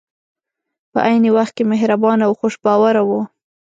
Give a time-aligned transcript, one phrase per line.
[0.91, 3.21] په عین وخت کې مهربان او خوش باوره وو.